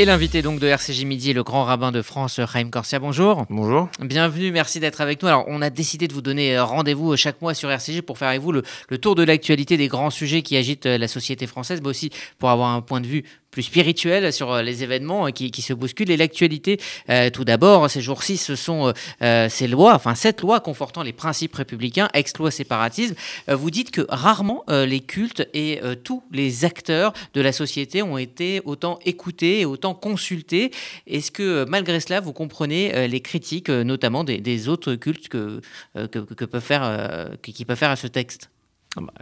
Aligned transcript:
Et 0.00 0.04
l'invité 0.04 0.42
donc 0.42 0.60
de 0.60 0.68
RCJ 0.68 1.04
Midi, 1.06 1.32
le 1.32 1.42
grand 1.42 1.64
rabbin 1.64 1.90
de 1.90 2.02
France, 2.02 2.40
Chaim 2.52 2.70
Corsia, 2.70 3.00
bonjour. 3.00 3.46
Bonjour. 3.50 3.88
Bienvenue, 3.98 4.52
merci 4.52 4.78
d'être 4.78 5.00
avec 5.00 5.20
nous. 5.20 5.28
Alors, 5.28 5.44
on 5.48 5.60
a 5.60 5.70
décidé 5.70 6.06
de 6.06 6.14
vous 6.14 6.22
donner 6.22 6.56
rendez-vous 6.56 7.16
chaque 7.16 7.42
mois 7.42 7.52
sur 7.52 7.68
RCJ 7.68 8.02
pour 8.02 8.16
faire 8.16 8.28
avec 8.28 8.40
vous 8.40 8.52
le, 8.52 8.62
le 8.88 8.98
tour 8.98 9.16
de 9.16 9.24
l'actualité 9.24 9.76
des 9.76 9.88
grands 9.88 10.10
sujets 10.10 10.42
qui 10.42 10.56
agitent 10.56 10.86
la 10.86 11.08
société 11.08 11.48
française, 11.48 11.80
mais 11.82 11.88
aussi 11.88 12.10
pour 12.38 12.50
avoir 12.50 12.68
un 12.70 12.80
point 12.80 13.00
de 13.00 13.08
vue 13.08 13.24
plus 13.58 13.64
spirituel 13.64 14.32
sur 14.32 14.52
euh, 14.52 14.62
les 14.62 14.84
événements 14.84 15.26
euh, 15.26 15.30
qui, 15.30 15.62
se 15.62 15.72
bousculent 15.72 16.12
et 16.12 16.16
l'actualité. 16.16 16.78
Euh, 17.10 17.28
tout 17.28 17.44
d'abord, 17.44 17.90
ces 17.90 18.00
jours-ci, 18.00 18.36
ce 18.36 18.54
sont 18.54 18.92
ces 19.20 19.66
lois, 19.66 19.94
enfin 19.94 20.14
cette 20.14 20.42
loi 20.42 20.60
confortant 20.60 21.02
les 21.02 21.12
principes 21.12 21.56
républicains, 21.56 22.08
ex-loi 22.14 22.52
séparatisme. 22.52 23.16
vous 23.48 23.70
dites 23.70 23.90
que 23.90 24.06
rarement 24.08 24.64
les 24.68 25.00
cultes 25.00 25.48
et 25.54 25.80
tous 26.04 26.22
les 26.30 26.64
acteurs 26.64 27.12
de 27.34 27.40
la 27.40 27.52
société 27.52 28.02
ont 28.02 28.18
été 28.18 28.60
autant 28.64 28.98
écoutés 29.04 29.60
et 29.60 29.64
autant 29.64 29.94
consultés. 29.94 30.70
Est-ce 31.06 31.30
que 31.30 31.64
malgré 31.68 32.00
cela, 32.00 32.20
vous 32.20 32.32
comprenez 32.32 33.08
les 33.08 33.20
critiques, 33.20 33.70
notamment 33.70 34.24
des, 34.24 34.68
autres 34.68 34.94
cultes 34.94 35.28
que, 35.28 35.60
faire, 36.60 37.30
qui 37.42 37.64
peuvent 37.64 37.78
faire 37.78 37.90
à 37.90 37.96
ce 37.96 38.06
texte? 38.06 38.50
Ah 38.96 39.00
bah, 39.00 39.12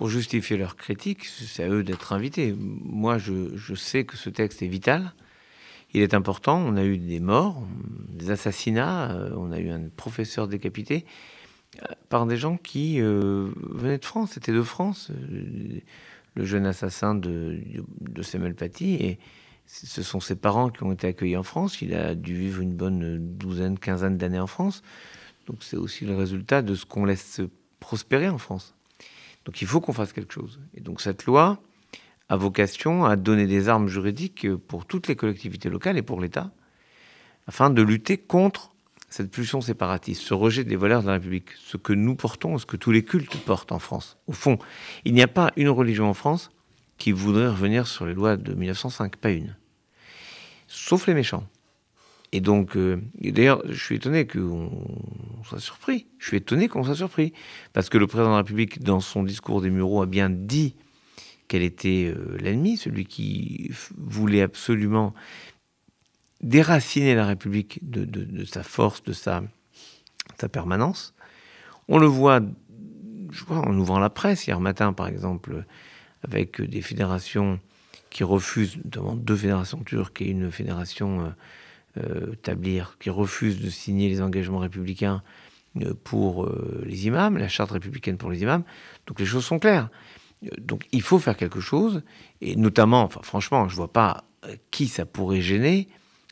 pour 0.00 0.08
justifier 0.08 0.56
leurs 0.56 0.76
critiques, 0.76 1.26
c'est 1.26 1.62
à 1.62 1.68
eux 1.68 1.82
d'être 1.82 2.14
invités. 2.14 2.56
Moi, 2.56 3.18
je, 3.18 3.74
sais 3.74 4.04
que 4.04 4.16
ce 4.16 4.30
texte 4.30 4.62
est 4.62 4.66
vital. 4.66 5.12
Il 5.92 6.00
est 6.00 6.14
important. 6.14 6.56
On 6.56 6.78
a 6.78 6.84
eu 6.84 6.96
des 6.96 7.20
morts, 7.20 7.62
des 8.08 8.30
assassinats. 8.30 9.10
Euh, 9.10 9.34
on 9.36 9.52
a 9.52 9.58
eu 9.58 9.68
un 9.68 9.90
professeur 9.94 10.48
décapité 10.48 11.04
euh, 11.82 11.92
par 12.08 12.24
des 12.24 12.38
gens 12.38 12.56
qui 12.56 12.98
euh, 12.98 13.50
venaient 13.58 13.98
de 13.98 14.04
France, 14.06 14.30
c'était 14.32 14.54
de 14.54 14.62
France. 14.62 15.12
Le 16.34 16.44
jeune 16.46 16.64
assassin 16.64 17.14
de, 17.14 17.60
de 18.00 18.22
Samuel 18.22 18.54
Paty. 18.54 18.94
Et 18.94 19.18
ce 19.66 20.02
sont 20.02 20.20
ses 20.20 20.36
parents 20.36 20.70
qui 20.70 20.82
ont 20.82 20.92
été 20.92 21.08
accueillis 21.08 21.36
en 21.36 21.42
France. 21.42 21.82
Il 21.82 21.94
a 21.94 22.14
dû 22.14 22.34
vivre 22.34 22.62
une 22.62 22.72
bonne 22.72 23.18
douzaine, 23.36 23.78
quinzaine 23.78 24.16
d'années 24.16 24.40
en 24.40 24.46
France. 24.46 24.80
Donc 25.46 25.58
c'est 25.62 25.76
aussi 25.76 26.06
le 26.06 26.16
résultat 26.16 26.62
de 26.62 26.74
ce 26.74 26.86
qu'on 26.86 27.04
laisse 27.04 27.42
prospérer 27.80 28.30
en 28.30 28.38
France. 28.38 28.74
Donc 29.44 29.62
il 29.62 29.66
faut 29.66 29.80
qu'on 29.80 29.92
fasse 29.92 30.12
quelque 30.12 30.32
chose. 30.32 30.60
Et 30.74 30.80
donc 30.80 31.00
cette 31.00 31.24
loi 31.24 31.62
a 32.28 32.36
vocation 32.36 33.04
à 33.04 33.16
donner 33.16 33.46
des 33.46 33.68
armes 33.68 33.88
juridiques 33.88 34.54
pour 34.54 34.86
toutes 34.86 35.08
les 35.08 35.16
collectivités 35.16 35.68
locales 35.68 35.98
et 35.98 36.02
pour 36.02 36.20
l'État, 36.20 36.52
afin 37.46 37.70
de 37.70 37.82
lutter 37.82 38.18
contre 38.18 38.70
cette 39.08 39.30
pulsion 39.30 39.60
séparatiste, 39.60 40.22
ce 40.22 40.34
rejet 40.34 40.62
des 40.62 40.76
valeurs 40.76 41.02
de 41.02 41.08
la 41.08 41.14
République, 41.14 41.50
ce 41.58 41.76
que 41.76 41.92
nous 41.92 42.14
portons, 42.14 42.58
ce 42.58 42.66
que 42.66 42.76
tous 42.76 42.92
les 42.92 43.04
cultes 43.04 43.36
portent 43.44 43.72
en 43.72 43.80
France. 43.80 44.16
Au 44.28 44.32
fond, 44.32 44.58
il 45.04 45.14
n'y 45.14 45.22
a 45.22 45.28
pas 45.28 45.50
une 45.56 45.68
religion 45.68 46.08
en 46.08 46.14
France 46.14 46.52
qui 46.96 47.10
voudrait 47.10 47.48
revenir 47.48 47.88
sur 47.88 48.06
les 48.06 48.14
lois 48.14 48.36
de 48.36 48.54
1905, 48.54 49.16
pas 49.16 49.30
une. 49.30 49.56
Sauf 50.68 51.08
les 51.08 51.14
méchants. 51.14 51.44
Et 52.32 52.40
donc, 52.40 52.76
euh, 52.76 53.02
d'ailleurs, 53.20 53.62
je 53.68 53.82
suis 53.82 53.96
étonné 53.96 54.26
qu'on 54.26 54.70
soit 55.44 55.58
surpris. 55.58 56.06
Je 56.18 56.28
suis 56.28 56.36
étonné 56.36 56.68
qu'on 56.68 56.84
soit 56.84 56.94
surpris. 56.94 57.32
Parce 57.72 57.88
que 57.88 57.98
le 57.98 58.06
président 58.06 58.28
de 58.28 58.34
la 58.34 58.38
République, 58.38 58.82
dans 58.82 59.00
son 59.00 59.24
discours 59.24 59.60
des 59.60 59.70
Mureaux, 59.70 60.02
a 60.02 60.06
bien 60.06 60.30
dit 60.30 60.76
qu'elle 61.48 61.62
était 61.62 62.12
euh, 62.14 62.36
l'ennemi, 62.38 62.76
celui 62.76 63.04
qui 63.04 63.72
voulait 63.98 64.42
absolument 64.42 65.12
déraciner 66.40 67.14
la 67.16 67.26
République 67.26 67.80
de, 67.82 68.44
sa 68.44 68.62
force, 68.62 69.02
de 69.02 69.12
sa, 69.12 69.42
sa, 70.40 70.48
permanence. 70.48 71.14
On 71.88 71.98
le 71.98 72.06
voit, 72.06 72.40
je 73.30 73.44
vois, 73.44 73.58
en 73.58 73.76
ouvrant 73.76 73.98
la 73.98 74.08
presse 74.08 74.46
hier 74.46 74.60
matin, 74.60 74.92
par 74.92 75.08
exemple, 75.08 75.64
avec 76.22 76.62
des 76.62 76.80
fédérations 76.80 77.58
qui 78.08 78.22
refusent, 78.22 78.78
notamment 78.84 79.16
deux 79.16 79.36
fédérations 79.36 79.82
turques 79.82 80.22
et 80.22 80.28
une 80.28 80.52
fédération. 80.52 81.22
Euh, 81.22 81.30
euh, 81.98 82.34
Tablir, 82.42 82.96
qui 83.00 83.10
refuse 83.10 83.60
de 83.60 83.68
signer 83.68 84.08
les 84.08 84.20
engagements 84.22 84.58
républicains 84.58 85.22
euh, 85.80 85.94
pour 86.04 86.44
euh, 86.44 86.84
les 86.86 87.06
imams, 87.06 87.36
la 87.36 87.48
charte 87.48 87.72
républicaine 87.72 88.16
pour 88.16 88.30
les 88.30 88.42
imams. 88.42 88.62
Donc 89.06 89.18
les 89.18 89.26
choses 89.26 89.44
sont 89.44 89.58
claires. 89.58 89.88
Donc 90.58 90.86
il 90.92 91.02
faut 91.02 91.18
faire 91.18 91.36
quelque 91.36 91.60
chose, 91.60 92.02
et 92.40 92.56
notamment, 92.56 93.02
enfin, 93.02 93.20
franchement, 93.22 93.68
je 93.68 93.74
ne 93.74 93.76
vois 93.76 93.92
pas 93.92 94.24
qui 94.70 94.88
ça 94.88 95.04
pourrait 95.04 95.42
gêner 95.42 95.88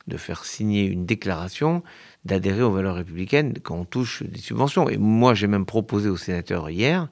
de 0.07 0.17
faire 0.17 0.45
signer 0.45 0.85
une 0.85 1.05
déclaration 1.05 1.83
d'adhérer 2.25 2.63
aux 2.63 2.71
valeurs 2.71 2.95
républicaines 2.95 3.55
quand 3.63 3.77
on 3.77 3.85
touche 3.85 4.23
des 4.23 4.39
subventions. 4.39 4.89
Et 4.89 4.97
moi, 4.97 5.35
j'ai 5.35 5.47
même 5.47 5.67
proposé 5.67 6.09
aux 6.09 6.17
sénateurs 6.17 6.71
hier 6.71 7.09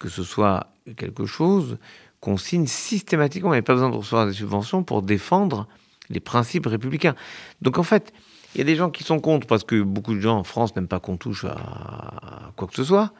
que 0.00 0.08
ce 0.08 0.24
soit 0.24 0.74
quelque 0.96 1.26
chose 1.26 1.78
qu'on 2.20 2.36
signe 2.36 2.66
systématiquement. 2.66 3.52
Il 3.52 3.56
n'y 3.56 3.60
a 3.60 3.62
pas 3.62 3.74
besoin 3.74 3.90
de 3.90 3.96
recevoir 3.96 4.26
des 4.26 4.32
subventions 4.32 4.82
pour 4.82 5.02
défendre 5.02 5.68
les 6.10 6.20
principes 6.20 6.66
républicains. 6.66 7.14
Donc 7.62 7.78
en 7.78 7.82
fait, 7.82 8.12
il 8.54 8.58
y 8.58 8.60
a 8.60 8.64
des 8.64 8.76
gens 8.76 8.90
qui 8.90 9.04
sont 9.04 9.20
contre 9.20 9.46
parce 9.46 9.64
que 9.64 9.80
beaucoup 9.80 10.14
de 10.14 10.20
gens 10.20 10.38
en 10.38 10.44
France 10.44 10.74
n'aiment 10.74 10.88
pas 10.88 11.00
qu'on 11.00 11.16
touche 11.16 11.44
à 11.44 12.52
quoi 12.56 12.68
que 12.68 12.74
ce 12.74 12.84
soit. 12.84 13.12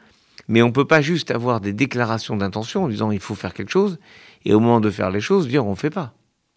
Mais 0.48 0.62
on 0.62 0.66
ne 0.66 0.72
peut 0.72 0.86
pas 0.86 1.00
juste 1.00 1.30
avoir 1.30 1.60
des 1.60 1.72
déclarations 1.72 2.36
d'intention 2.36 2.84
en 2.84 2.88
disant 2.88 3.10
il 3.10 3.20
faut 3.20 3.34
faire 3.34 3.54
quelque 3.54 3.70
chose 3.70 3.98
et 4.44 4.54
au 4.54 4.60
moment 4.60 4.80
de 4.80 4.90
faire 4.90 5.10
les 5.10 5.20
choses 5.20 5.46
dire 5.46 5.64
on 5.66 5.70
ne 5.70 5.76
fait 5.76 5.90
pas. 5.90 6.14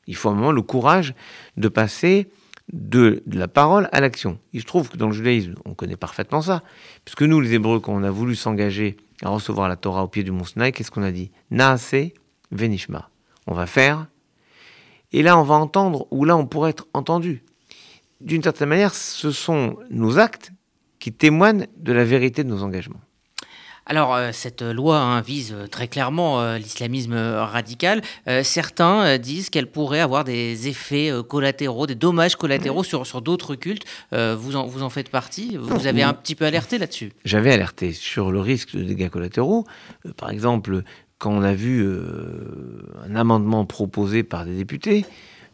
Il 0.07 0.16
faut 0.16 0.29
un 0.29 0.33
moment 0.33 0.51
le 0.51 0.61
courage 0.61 1.13
de 1.57 1.67
passer 1.67 2.29
de, 2.71 3.23
la 3.27 3.47
parole 3.47 3.89
à 3.91 4.00
l'action. 4.00 4.39
Il 4.53 4.61
se 4.61 4.65
trouve 4.65 4.89
que 4.89 4.97
dans 4.97 5.07
le 5.07 5.13
judaïsme, 5.13 5.55
on 5.65 5.73
connaît 5.73 5.95
parfaitement 5.95 6.41
ça. 6.41 6.63
Puisque 7.05 7.23
nous, 7.23 7.41
les 7.41 7.53
Hébreux, 7.53 7.79
quand 7.79 7.94
on 7.94 8.03
a 8.03 8.11
voulu 8.11 8.35
s'engager 8.35 8.97
à 9.21 9.29
recevoir 9.29 9.67
la 9.67 9.75
Torah 9.75 10.03
au 10.03 10.07
pied 10.07 10.23
du 10.23 10.31
mont 10.31 10.45
Sinaï, 10.45 10.71
qu'est-ce 10.71 10.91
qu'on 10.91 11.03
a 11.03 11.11
dit? 11.11 11.31
Naase 11.51 11.95
venishma. 12.51 13.09
On 13.47 13.53
va 13.53 13.65
faire 13.65 14.07
et 15.13 15.22
là, 15.22 15.38
on 15.38 15.44
va 15.44 15.56
entendre, 15.56 16.07
ou 16.12 16.25
là, 16.25 16.35
on 16.35 16.46
pourrait 16.46 16.72
être 16.72 16.88
entendu. 16.94 17.44
D'une 18.19 18.44
certaine 18.44 18.69
manière, 18.69 18.94
ce 18.94 19.31
sont 19.31 19.78
nos 19.90 20.18
actes 20.18 20.51
qui 21.00 21.12
témoignent 21.12 21.68
de 21.78 21.94
la 21.94 22.03
vérité 22.03 22.44
de 22.44 22.50
nos 22.50 22.63
engagements. 22.63 23.01
Alors, 23.85 24.16
euh, 24.16 24.29
cette 24.31 24.62
loi 24.62 24.97
hein, 24.97 25.22
vise 25.22 25.53
euh, 25.53 25.68
très 25.68 25.90
clairement 25.90 26.40
euh, 26.40 26.57
l'islamisme 26.57 27.16
radical. 27.16 28.01
certains 28.44 29.18
disent 29.18 29.50
qu'elle 29.50 29.68
pourrait 29.68 30.00
avoir 30.00 30.24
des 30.24 30.68
effets 30.68 31.12
collatéraux, 31.28 31.88
des 31.88 31.95
dommages 31.95 32.35
collatéraux 32.35 32.84
sur, 32.84 33.06
sur 33.06 33.22
d'autres 33.22 33.56
cultes. 33.56 33.84
vous, 34.12 34.56
en, 34.56 34.66
vous 34.66 34.84
en 34.84 34.90
faites 34.90 35.09
partie? 35.09 35.57
Vous 35.57 35.88
avez 35.88 36.03
un 36.03 36.13
petit 36.13 36.35
peu 36.35 36.45
alerté 36.45 36.78
là-dessus? 36.78 37.12
J'avais 37.25 37.51
alerté 37.51 37.91
sur 37.91 38.31
le 38.31 38.40
risque 38.40 38.75
de 38.75 38.84
dégâts 38.84 39.09
collatéraux. 39.09 39.66
par 40.18 40.30
exemple, 40.30 40.84
quand 41.23 41.31
on 41.31 41.41
a 41.41 41.53
vu 41.53 41.81
euh, 41.81 42.84
un 43.07 43.16
amendement 43.16 43.63
proposé 43.66 44.23
par 44.23 44.44
des 44.44 44.57
députés 44.57 45.06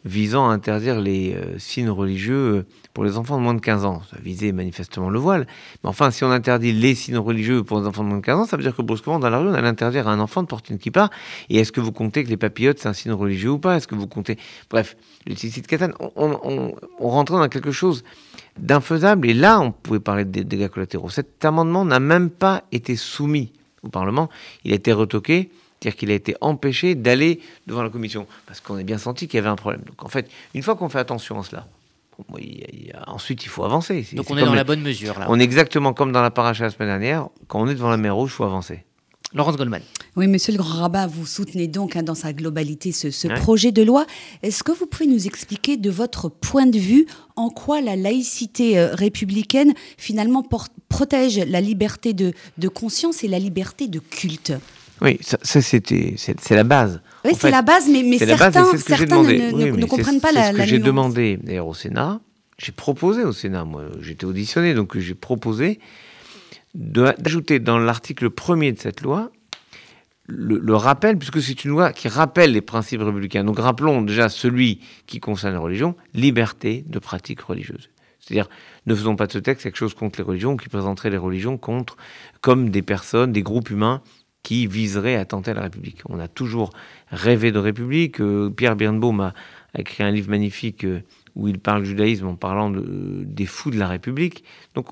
visant 0.04 0.50
à 0.50 0.52
interdire 0.52 1.00
les 1.00 1.34
euh, 1.34 1.60
signes 1.60 1.90
religieux 1.90 2.34
euh, 2.34 2.66
pour 2.92 3.04
les 3.04 3.16
enfants 3.16 3.38
de 3.38 3.42
moins 3.44 3.54
de 3.54 3.60
15 3.60 3.84
ans. 3.84 4.02
Ça 4.10 4.16
visait 4.20 4.50
manifestement 4.50 5.10
le 5.10 5.20
voile. 5.20 5.46
Mais 5.84 5.90
enfin, 5.90 6.10
si 6.10 6.24
on 6.24 6.30
interdit 6.32 6.72
les 6.72 6.96
signes 6.96 7.18
religieux 7.18 7.62
pour 7.62 7.78
les 7.78 7.86
enfants 7.86 8.02
de 8.02 8.08
moins 8.08 8.18
de 8.18 8.24
15 8.24 8.38
ans, 8.40 8.44
ça 8.46 8.56
veut 8.56 8.64
dire 8.64 8.74
que 8.74 8.82
brusquement, 8.82 9.20
dans 9.20 9.30
la 9.30 9.38
rue, 9.38 9.46
on 9.46 9.54
allait 9.54 9.68
interdire 9.68 10.08
à 10.08 10.12
un 10.12 10.18
enfant 10.18 10.42
de 10.42 10.48
porter 10.48 10.72
une 10.72 10.80
kippa. 10.80 11.08
Et 11.50 11.58
est-ce 11.58 11.70
que 11.70 11.80
vous 11.80 11.92
comptez 11.92 12.24
que 12.24 12.30
les 12.30 12.36
papillotes, 12.36 12.80
c'est 12.80 12.88
un 12.88 12.92
signe 12.92 13.12
religieux 13.12 13.50
ou 13.50 13.58
pas? 13.60 13.76
Est-ce 13.76 13.86
que 13.86 13.94
vous 13.94 14.08
comptez... 14.08 14.38
Bref, 14.70 14.96
le 15.24 15.34
de 15.34 15.66
katane, 15.68 15.94
on, 16.00 16.10
on, 16.16 16.74
on 16.98 17.08
rentrait 17.10 17.38
dans 17.38 17.48
quelque 17.48 17.70
chose 17.70 18.02
d'infaisable. 18.58 19.28
Et 19.28 19.34
là, 19.34 19.60
on 19.60 19.70
pouvait 19.70 20.00
parler 20.00 20.24
de 20.24 20.42
dégâts 20.42 20.68
collatéraux. 20.68 21.10
Cet 21.10 21.44
amendement 21.44 21.84
n'a 21.84 22.00
même 22.00 22.28
pas 22.28 22.64
été 22.72 22.96
soumis 22.96 23.52
au 23.82 23.88
Parlement. 23.88 24.28
Il 24.64 24.72
a 24.72 24.76
été 24.76 24.92
retoqué, 24.92 25.50
c'est-à-dire 25.80 25.98
qu'il 25.98 26.10
a 26.10 26.14
été 26.14 26.36
empêché 26.40 26.94
d'aller 26.94 27.40
devant 27.66 27.82
la 27.82 27.90
commission, 27.90 28.26
parce 28.46 28.60
qu'on 28.60 28.76
a 28.76 28.82
bien 28.82 28.98
senti 28.98 29.28
qu'il 29.28 29.38
y 29.38 29.40
avait 29.40 29.48
un 29.48 29.56
problème. 29.56 29.82
Donc 29.86 30.04
en 30.04 30.08
fait, 30.08 30.30
une 30.54 30.62
fois 30.62 30.76
qu'on 30.76 30.88
fait 30.88 30.98
attention 30.98 31.38
à 31.40 31.44
cela, 31.44 31.66
ensuite 33.06 33.44
il 33.44 33.48
faut 33.48 33.64
avancer. 33.64 34.06
Donc 34.12 34.30
on 34.30 34.36
est 34.36 34.44
dans 34.44 34.54
la 34.54 34.64
bonne 34.64 34.82
mesure 34.82 35.18
là. 35.18 35.26
On 35.28 35.40
est 35.40 35.44
exactement 35.44 35.92
comme 35.92 36.12
dans 36.12 36.22
la 36.22 36.30
paracha 36.30 36.64
la 36.64 36.70
semaine 36.70 36.88
dernière, 36.88 37.28
quand 37.48 37.60
on 37.60 37.68
est 37.68 37.74
devant 37.74 37.90
la 37.90 37.96
mer 37.96 38.14
rouge, 38.14 38.30
il 38.32 38.34
faut 38.34 38.44
avancer. 38.44 38.84
Laurence 39.32 39.56
Goldman. 39.56 39.82
Oui, 40.16 40.26
monsieur 40.26 40.52
le 40.52 40.58
grand 40.58 40.80
rabbin, 40.80 41.06
vous 41.06 41.24
soutenez 41.24 41.68
donc 41.68 41.94
hein, 41.94 42.02
dans 42.02 42.16
sa 42.16 42.32
globalité 42.32 42.90
ce, 42.90 43.28
projet 43.28 43.70
de 43.70 43.82
loi. 43.82 44.04
Est-ce 44.42 44.64
que 44.64 44.72
vous 44.72 44.86
pouvez 44.86 45.06
nous 45.06 45.28
expliquer 45.28 45.76
de 45.76 45.88
votre 45.88 46.28
point 46.28 46.66
de 46.66 46.78
vue 46.78 47.06
en 47.36 47.48
quoi 47.48 47.80
la 47.80 47.94
laïcité 47.94 48.76
euh, 48.76 48.92
républicaine 48.92 49.72
finalement 49.96 50.42
protège 51.00 51.38
la 51.38 51.62
liberté 51.62 52.12
de, 52.12 52.68
conscience 52.68 53.24
et 53.24 53.28
la 53.28 53.38
liberté 53.38 53.88
de 53.88 54.00
culte 54.00 54.52
oui, 55.02 55.16
ça, 55.22 55.62
c'était, 55.62 56.14
c'est 56.18 56.54
la 56.54 56.62
base. 56.62 57.00
Oui, 57.24 57.30
c'est 57.34 57.50
la 57.50 57.62
base, 57.62 57.88
mais, 57.88 58.02
mais 58.02 58.18
certains, 58.18 58.76
certains 58.76 59.22
ne, 59.22 59.86
comprennent 59.86 60.20
pas 60.20 60.30
la, 60.30 60.48
C'est 60.48 60.52
ce 60.52 60.56
que 60.58 60.64
j'ai 60.64 60.78
demandé 60.78 61.38
d'ailleurs 61.42 61.68
au 61.68 61.72
Sénat. 61.72 62.20
J'ai 62.58 62.72
proposé 62.72 63.22
au 63.24 63.32
Sénat, 63.32 63.64
moi, 63.64 63.84
j'étais 64.02 64.26
auditionné, 64.26 64.74
donc 64.74 64.98
j'ai 64.98 65.14
proposé 65.14 65.80
d'ajouter 66.74 67.60
dans 67.60 67.78
l'article 67.78 68.28
premier 68.28 68.72
de 68.72 68.78
cette 68.78 69.00
loi 69.00 69.32
le, 70.26 70.76
rappel, 70.76 71.16
puisque 71.16 71.40
c'est 71.40 71.64
une 71.64 71.70
loi 71.70 71.94
qui 71.94 72.08
rappelle 72.08 72.52
les 72.52 72.60
principes 72.60 73.00
républicains. 73.00 73.42
Donc 73.42 73.58
rappelons 73.58 74.02
déjà 74.02 74.28
celui 74.28 74.80
qui 75.06 75.18
concerne 75.18 75.54
la 75.54 75.60
religion, 75.60 75.96
liberté 76.12 76.84
de 76.86 76.98
pratique 76.98 77.40
religieuse. 77.40 77.88
C'est-à-dire, 78.20 78.48
ne 78.86 78.94
faisons 78.94 79.16
pas 79.16 79.26
de 79.26 79.32
ce 79.32 79.38
texte 79.38 79.64
quelque 79.64 79.76
chose 79.76 79.94
contre 79.94 80.18
les 80.18 80.24
religions, 80.24 80.56
qui 80.56 80.68
présenterait 80.68 81.10
les 81.10 81.16
religions 81.16 81.56
contre, 81.58 81.96
comme 82.40 82.70
des 82.70 82.82
personnes, 82.82 83.32
des 83.32 83.42
groupes 83.42 83.70
humains 83.70 84.02
qui 84.42 84.66
viserait 84.66 85.16
à 85.16 85.24
tenter 85.24 85.52
la 85.52 85.62
République. 85.62 86.02
On 86.08 86.18
a 86.18 86.28
toujours 86.28 86.70
rêvé 87.10 87.52
de 87.52 87.58
République. 87.58 88.20
Euh, 88.20 88.50
Pierre 88.50 88.76
Birnbaum 88.76 89.20
a, 89.20 89.34
a 89.74 89.80
écrit 89.80 90.02
un 90.02 90.10
livre 90.10 90.30
magnifique 90.30 90.86
où 91.36 91.48
il 91.48 91.58
parle 91.58 91.84
judaïsme 91.84 92.26
en 92.26 92.36
parlant 92.36 92.72
des 92.72 93.46
fous 93.46 93.70
de 93.70 93.78
la 93.78 93.88
République. 93.88 94.44
Donc 94.74 94.88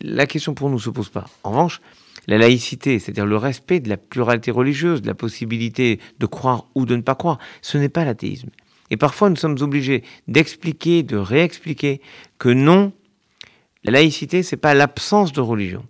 la 0.00 0.26
question 0.26 0.54
pour 0.54 0.68
nous 0.68 0.76
ne 0.76 0.80
se 0.80 0.90
pose 0.90 1.08
pas. 1.08 1.26
En 1.42 1.50
revanche, 1.50 1.80
la 2.26 2.38
laïcité, 2.38 2.98
c'est-à-dire 2.98 3.26
le 3.26 3.36
respect 3.36 3.80
de 3.80 3.88
la 3.88 3.96
pluralité 3.96 4.50
religieuse, 4.50 5.02
de 5.02 5.06
la 5.06 5.14
possibilité 5.14 6.00
de 6.18 6.26
croire 6.26 6.66
ou 6.74 6.86
de 6.86 6.96
ne 6.96 7.02
pas 7.02 7.14
croire, 7.14 7.38
ce 7.62 7.78
n'est 7.78 7.88
pas 7.88 8.04
l'athéisme. 8.04 8.50
Et 8.90 8.96
parfois, 8.96 9.30
nous 9.30 9.36
sommes 9.36 9.56
obligés 9.60 10.02
d'expliquer, 10.28 11.02
de 11.02 11.16
réexpliquer 11.16 12.00
que 12.38 12.48
non, 12.48 12.92
la 13.84 13.92
laïcité, 13.92 14.42
c'est 14.42 14.56
pas 14.56 14.74
l'absence 14.74 15.32
de 15.32 15.40
religion. 15.40 15.84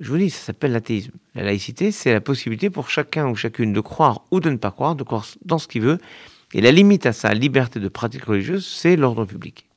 Je 0.00 0.10
vous 0.10 0.18
dis, 0.18 0.30
ça 0.30 0.46
s'appelle 0.46 0.72
l'athéisme. 0.72 1.12
La 1.34 1.42
laïcité, 1.42 1.90
c'est 1.90 2.12
la 2.12 2.20
possibilité 2.20 2.70
pour 2.70 2.88
chacun 2.88 3.28
ou 3.28 3.34
chacune 3.34 3.72
de 3.72 3.80
croire 3.80 4.22
ou 4.30 4.40
de 4.40 4.50
ne 4.50 4.56
pas 4.56 4.70
croire, 4.70 4.94
de 4.94 5.02
croire 5.02 5.26
dans 5.44 5.58
ce 5.58 5.66
qu'il 5.66 5.82
veut. 5.82 5.98
Et 6.54 6.60
la 6.60 6.70
limite 6.70 7.04
à 7.04 7.12
sa 7.12 7.34
liberté 7.34 7.80
de 7.80 7.88
pratique 7.88 8.24
religieuse, 8.24 8.66
c'est 8.66 8.96
l'ordre 8.96 9.24
public. 9.24 9.67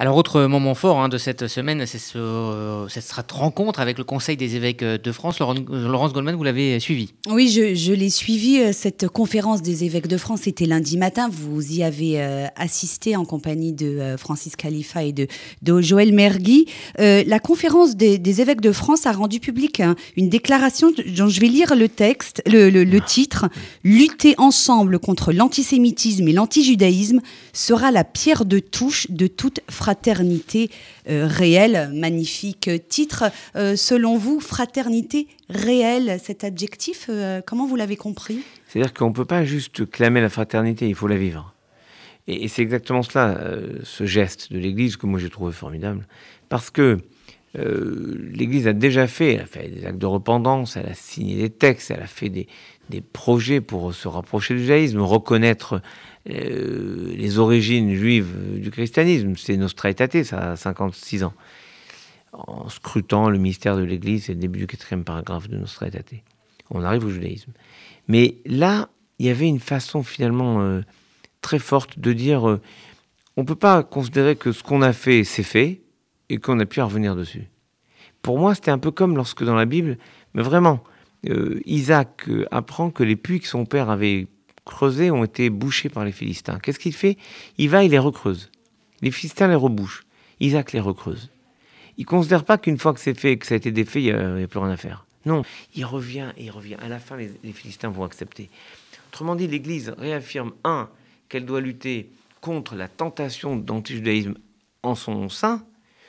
Alors, 0.00 0.16
autre 0.16 0.44
moment 0.46 0.74
fort 0.74 0.98
hein, 0.98 1.10
de 1.10 1.18
cette 1.18 1.46
semaine, 1.46 1.84
c'est 1.84 1.98
ce, 1.98 2.86
cette 2.88 3.32
rencontre 3.32 3.80
avec 3.80 3.98
le 3.98 4.04
Conseil 4.04 4.34
des 4.34 4.56
évêques 4.56 4.82
de 4.82 5.12
France. 5.12 5.40
Laurence 5.40 6.14
Goldman, 6.14 6.36
vous 6.36 6.42
l'avez 6.42 6.80
suivi? 6.80 7.12
Oui, 7.28 7.50
je, 7.50 7.92
l'ai 7.92 8.08
suivi. 8.08 8.60
Euh, 8.60 8.72
cette 8.72 9.08
conférence 9.08 9.60
des 9.60 9.84
évêques 9.84 10.06
de 10.06 10.16
France 10.16 10.46
était 10.46 10.64
lundi 10.64 10.96
matin. 10.96 11.28
Vous 11.30 11.74
y 11.74 11.82
avez 11.82 12.18
euh, 12.22 12.46
assisté 12.56 13.14
en 13.14 13.26
compagnie 13.26 13.74
de 13.74 13.98
euh, 13.98 14.16
Francis 14.16 14.56
Khalifa 14.56 15.04
et 15.04 15.12
de, 15.12 15.28
Joël 15.82 16.14
Mergui. 16.14 16.64
la 16.96 17.38
conférence 17.38 17.94
des, 17.94 18.40
évêques 18.40 18.62
de 18.62 18.72
France 18.72 19.04
a 19.04 19.12
rendu 19.12 19.38
public 19.38 19.80
hein, 19.80 19.96
une 20.16 20.30
déclaration 20.30 20.92
dont 21.14 21.28
je 21.28 21.40
vais 21.40 21.48
lire 21.48 21.76
le 21.76 21.90
texte, 21.90 22.42
le, 22.46 22.98
titre 23.00 23.50
Lutter 23.84 24.34
ensemble 24.38 24.98
contre 24.98 25.30
l'antisémitisme 25.32 26.26
et 26.26 26.32
l'antijudaïsme 26.32 27.20
sera 27.52 27.90
la 27.90 28.04
pierre 28.04 28.46
de 28.46 28.60
touche 28.60 29.06
de 29.10 29.26
toute 29.26 29.60
fraternité 29.90 30.70
euh, 31.08 31.26
réelle, 31.26 31.90
magnifique 31.92 32.70
titre. 32.88 33.24
Euh, 33.56 33.74
selon 33.74 34.16
vous, 34.16 34.38
fraternité 34.38 35.26
réelle, 35.48 36.20
cet 36.22 36.44
adjectif, 36.44 37.06
euh, 37.08 37.40
comment 37.44 37.66
vous 37.66 37.74
l'avez 37.74 37.96
compris? 37.96 38.44
C'est-à-dire 38.68 38.94
qu'on 38.94 39.08
ne 39.08 39.14
peut 39.14 39.24
pas 39.24 39.44
juste 39.44 39.90
clamer 39.90 40.20
la 40.20 40.28
fraternité, 40.28 40.88
il 40.88 40.94
faut 40.94 41.08
la 41.08 41.16
vivre. 41.16 41.54
Et, 42.28 42.46
c'est 42.46 42.62
exactement 42.62 43.02
cela, 43.02 43.40
ce 43.82 44.06
geste 44.06 44.52
de 44.52 44.58
l'Église 44.60 44.96
que 44.96 45.06
moi 45.06 45.18
j'ai 45.18 45.30
trouvé 45.30 45.52
formidable. 45.52 46.06
Parce 46.48 46.70
que 46.70 46.98
l'Église 47.54 48.68
a 48.68 48.72
déjà 48.72 49.06
fait, 49.06 49.34
elle 49.34 49.40
a 49.40 49.46
fait 49.46 49.68
des 49.68 49.84
actes 49.84 49.98
de 49.98 50.06
repentance, 50.06 50.76
elle 50.76 50.86
a 50.86 50.94
signé 50.94 51.36
des 51.36 51.50
textes, 51.50 51.90
elle 51.90 52.02
a 52.02 52.06
fait 52.06 52.28
des, 52.28 52.46
projets 53.12 53.60
pour 53.60 53.94
se 53.94 54.08
rapprocher 54.08 54.54
du 54.54 54.62
judaïsme, 54.62 55.00
reconnaître 55.00 55.80
euh, 56.28 57.14
les 57.16 57.38
origines 57.38 57.94
juives 57.94 58.60
du 58.60 58.70
christianisme. 58.70 59.34
C'est 59.36 59.56
Nostra 59.56 59.90
Aetate, 59.90 60.24
ça 60.24 60.52
a 60.52 60.56
56 60.56 61.24
ans. 61.24 61.34
En 62.32 62.68
scrutant 62.68 63.30
le 63.30 63.38
mystère 63.38 63.76
de 63.76 63.82
l'Église, 63.82 64.24
c'est 64.26 64.34
le 64.34 64.40
début 64.40 64.60
du 64.60 64.66
quatrième 64.66 65.04
paragraphe 65.04 65.48
de 65.48 65.56
Nostra 65.56 65.86
Aetate. 65.86 66.14
On 66.70 66.82
arrive 66.82 67.04
au 67.04 67.10
judaïsme. 67.10 67.52
Mais 68.08 68.36
là, 68.44 68.88
il 69.18 69.26
y 69.26 69.28
avait 69.28 69.48
une 69.48 69.60
façon 69.60 70.02
finalement 70.02 70.60
euh, 70.62 70.82
très 71.40 71.58
forte 71.58 71.98
de 71.98 72.12
dire 72.12 72.48
euh, 72.48 72.60
on 73.36 73.42
ne 73.42 73.46
peut 73.46 73.54
pas 73.54 73.82
considérer 73.82 74.36
que 74.36 74.52
ce 74.52 74.62
qu'on 74.62 74.82
a 74.82 74.92
fait, 74.92 75.24
c'est 75.24 75.42
fait, 75.42 75.80
et 76.30 76.38
qu'on 76.38 76.58
a 76.60 76.64
pu 76.64 76.80
revenir 76.80 77.14
dessus. 77.14 77.48
Pour 78.22 78.38
moi, 78.38 78.54
c'était 78.54 78.70
un 78.70 78.78
peu 78.78 78.90
comme 78.90 79.16
lorsque 79.16 79.44
dans 79.44 79.54
la 79.54 79.66
Bible, 79.66 79.98
mais 80.34 80.42
vraiment, 80.42 80.82
Isaac 81.66 82.28
apprend 82.50 82.90
que 82.90 83.02
les 83.02 83.16
puits 83.16 83.40
que 83.40 83.48
son 83.48 83.66
père 83.66 83.90
avait 83.90 84.28
creusés 84.64 85.10
ont 85.10 85.24
été 85.24 85.50
bouchés 85.50 85.88
par 85.88 86.04
les 86.04 86.12
Philistins. 86.12 86.58
Qu'est-ce 86.58 86.78
qu'il 86.78 86.94
fait? 86.94 87.18
Il 87.58 87.68
va, 87.68 87.84
il 87.84 87.90
les 87.90 87.98
recreuse. 87.98 88.50
Les 89.02 89.10
Philistins 89.10 89.48
les 89.48 89.54
rebouchent. 89.54 90.04
Isaac 90.38 90.72
les 90.72 90.80
recreuse. 90.80 91.30
Il 91.98 92.02
ne 92.02 92.06
considère 92.06 92.44
pas 92.44 92.56
qu'une 92.56 92.78
fois 92.78 92.94
que 92.94 93.00
c'est 93.00 93.18
fait, 93.18 93.36
que 93.36 93.46
ça 93.46 93.54
a 93.54 93.56
été 93.56 93.72
défait, 93.72 94.02
il 94.02 94.14
n'y 94.14 94.42
a, 94.42 94.48
plus 94.48 94.58
rien 94.58 94.70
à 94.70 94.76
faire. 94.76 95.04
Non, 95.26 95.42
il 95.74 95.84
revient 95.84 96.32
il 96.38 96.50
revient. 96.50 96.76
À 96.80 96.88
la 96.88 96.98
fin, 96.98 97.16
les, 97.16 97.52
Philistins 97.52 97.90
vont 97.90 98.04
accepter. 98.04 98.48
Autrement 99.08 99.34
dit, 99.34 99.46
l'Église 99.46 99.92
réaffirme, 99.98 100.52
un, 100.64 100.88
qu'elle 101.28 101.44
doit 101.44 101.60
lutter 101.60 102.10
contre 102.40 102.74
la 102.74 102.88
tentation 102.88 103.56
d'antijudaïsme 103.56 104.34
en 104.82 104.94
son 104.94 105.28
sein, 105.28 105.62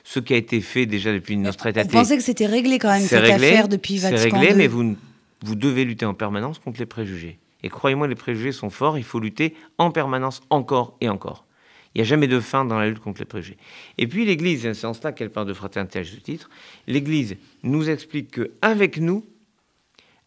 ce 0.03 0.19
qui 0.19 0.33
a 0.33 0.37
été 0.37 0.61
fait 0.61 0.85
déjà 0.85 1.13
depuis 1.13 1.37
notre 1.37 1.67
état. 1.67 1.83
Vous 1.83 1.89
pensez 1.89 2.17
que 2.17 2.23
c'était 2.23 2.45
réglé 2.45 2.79
quand 2.79 2.91
même, 2.91 3.01
cette 3.01 3.29
affaire 3.29 3.67
depuis 3.67 3.97
Vatican 3.97 4.21
C'est 4.21 4.37
réglé, 4.37 4.53
mais 4.55 4.67
vous, 4.67 4.95
vous 5.41 5.55
devez 5.55 5.85
lutter 5.85 6.05
en 6.05 6.13
permanence 6.13 6.59
contre 6.59 6.79
les 6.79 6.85
préjugés. 6.85 7.37
Et 7.63 7.69
croyez-moi, 7.69 8.07
les 8.07 8.15
préjugés 8.15 8.51
sont 8.51 8.69
forts, 8.69 8.97
il 8.97 9.03
faut 9.03 9.19
lutter 9.19 9.55
en 9.77 9.91
permanence 9.91 10.41
encore 10.49 10.95
et 11.01 11.09
encore. 11.09 11.45
Il 11.93 11.99
n'y 11.99 12.01
a 12.01 12.05
jamais 12.05 12.27
de 12.27 12.39
fin 12.39 12.63
dans 12.63 12.79
la 12.79 12.87
lutte 12.87 12.99
contre 12.99 13.19
les 13.19 13.25
préjugés. 13.25 13.57
Et 13.97 14.07
puis 14.07 14.25
l'Église, 14.25 14.71
c'est 14.73 14.87
en 14.87 14.93
cela 14.93 15.11
qu'elle 15.11 15.29
parle 15.29 15.47
de 15.47 15.53
fraternité 15.53 15.99
à 15.99 16.03
ce 16.03 16.15
titre, 16.15 16.49
l'Église 16.87 17.35
nous 17.63 17.89
explique 17.89 18.31
qu'avec 18.31 18.97
nous, 18.97 19.25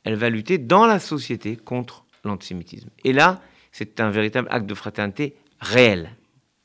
elle 0.05 0.17
va 0.17 0.29
lutter 0.29 0.59
dans 0.59 0.87
la 0.87 0.99
société 0.99 1.57
contre 1.57 2.05
l'antisémitisme. 2.25 2.91
Et 3.05 3.13
là, 3.13 3.41
c'est 3.73 3.99
un 4.01 4.11
véritable 4.11 4.47
acte 4.51 4.67
de 4.67 4.75
fraternité 4.75 5.35
réel, 5.59 6.11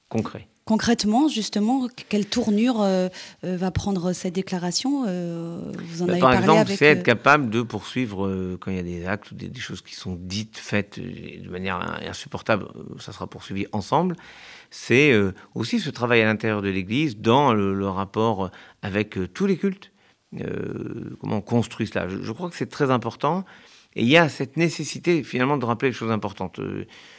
concret. 0.10 0.48
Concrètement, 0.70 1.28
justement, 1.28 1.88
quelle 2.10 2.28
tournure 2.28 2.84
euh, 2.84 3.10
euh, 3.44 3.58
va 3.58 3.72
prendre 3.72 4.14
cette 4.14 4.36
déclaration 4.36 5.04
euh, 5.08 5.72
Vous 5.80 6.04
en 6.04 6.06
bah, 6.06 6.12
avez 6.12 6.22
Par 6.22 6.34
exemple, 6.36 6.72
c'est 6.78 6.86
être 6.86 7.02
capable 7.02 7.50
de 7.50 7.64
poursuivre 7.64 8.56
quand 8.60 8.70
il 8.70 8.78
y 8.78 8.80
a 8.80 8.84
des 8.84 9.08
actes 9.08 9.32
ou 9.32 9.34
des, 9.34 9.52
choses 9.60 9.82
qui 9.82 9.96
sont 9.96 10.16
dites, 10.16 10.60
faites 10.60 11.00
de 11.00 11.50
manière 11.50 12.00
insupportable, 12.08 12.68
ça 13.00 13.12
sera 13.12 13.26
poursuivi 13.26 13.66
ensemble. 13.72 14.16
C'est 14.70 15.12
aussi 15.56 15.80
ce 15.80 15.90
travail 15.90 16.22
à 16.22 16.26
l'intérieur 16.26 16.62
de 16.62 16.70
l'Église, 16.70 17.18
dans 17.18 17.52
le, 17.56 17.90
rapport 17.90 18.52
avec 18.84 19.18
tous 19.34 19.48
les 19.48 19.58
cultes. 19.58 19.92
comment 21.20 21.38
on 21.38 21.42
construit 21.42 21.88
cela 21.88 22.08
je 22.08 22.32
crois 22.32 22.48
que 22.48 22.56
c'est 22.56 22.70
très 22.70 22.92
important. 22.92 23.44
Et 23.96 24.04
il 24.04 24.08
y 24.08 24.18
a 24.18 24.30
cette 24.30 24.56
nécessité 24.58 25.24
finalement 25.24 25.58
de 25.58 25.66
rappeler 25.66 25.90
les 25.90 25.96
choses 25.96 26.12
importantes. 26.12 26.60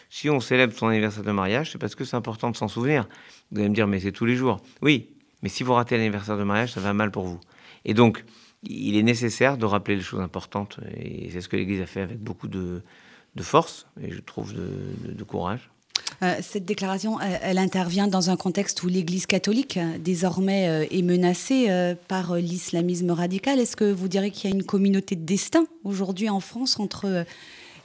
Si 0.09 0.31
on 0.31 0.41
célèbre 0.41 0.73
son 0.73 0.89
anniversaire 0.89 1.25
de 1.25 1.33
mariage, 1.33 1.73
c'est 1.73 1.79
parce 1.79 1.95
que 1.95 2.05
c'est 2.05 2.17
important 2.17 2.51
de 2.51 2.57
s'en 2.57 2.69
souvenir. 2.69 3.09
Vous 3.51 3.61
allez 3.61 3.69
me 3.69 3.75
dire, 3.75 3.87
mais 3.87 4.01
c'est 4.01 4.13
tous 4.13 4.25
les 4.25 4.37
jours. 4.37 4.61
Oui, 4.81 5.09
mais 5.43 5.49
si 5.49 5.63
vous 5.63 5.73
ratez 5.73 5.97
l'anniversaire 5.97 6.37
de 6.37 6.45
mariage, 6.45 6.73
ça 6.73 6.81
va 6.81 6.93
mal 6.93 7.11
pour 7.11 7.25
vous. 7.25 7.41
Et 7.85 7.95
donc, 7.95 8.25
il 8.63 8.97
est 8.97 9.03
nécessaire 9.03 9.57
de 9.57 9.65
rappeler 9.65 9.97
les 9.97 10.03
choses 10.03 10.21
importantes. 10.21 10.79
Et 10.97 11.31
c'est 11.31 11.41
ce 11.41 11.49
que 11.49 11.57
l'Église 11.57 11.81
a 11.81 11.87
fait 11.87 12.03
avec 12.03 12.19
beaucoup 12.19 12.49
de, 12.49 12.83
force 13.41 13.87
et 14.01 14.11
je 14.11 14.21
trouve 14.21 14.53
de, 14.55 15.25
courage. 15.25 15.71
Euh, 16.23 16.35
cette 16.43 16.65
déclaration, 16.65 17.19
elle, 17.21 17.59
intervient 17.59 18.07
dans 18.07 18.29
un 18.29 18.37
contexte 18.37 18.83
où 18.83 18.89
l'Église 18.89 19.27
catholique, 19.27 19.79
euh, 19.79 19.97
désormais, 19.99 20.69
euh, 20.69 20.87
est 20.91 21.03
menacée 21.03 21.69
par 22.09 22.37
l'islamisme 22.37 23.11
radical. 23.11 23.59
Est-ce 23.59 23.77
que 23.77 23.91
vous 23.91 24.09
direz 24.09 24.31
qu'il 24.31 24.51
y 24.51 24.53
a 24.53 24.57
une 24.57 24.65
communauté 24.65 25.17
de 25.17 25.25
destin 25.25 25.67
aujourd'hui 25.85 26.29
en 26.29 26.41
France 26.41 26.79
entre 26.79 27.25